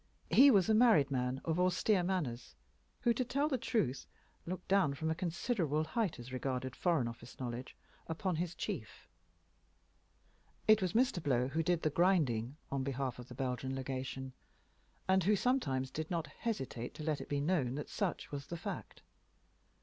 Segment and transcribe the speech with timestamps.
[0.31, 2.55] He was a married man of austere manners,
[3.01, 4.07] who, to tell the truth,
[4.47, 7.77] looked down from a considerable height, as regarded Foreign Office knowledge,
[8.07, 9.07] upon his chief.
[10.67, 11.21] It was Mr.
[11.21, 14.33] Blow who did the "grinding" on behalf of the Belgian Legation,
[15.07, 18.57] and who sometimes did not hesitate to let it be known that such was the
[18.57, 19.03] fact.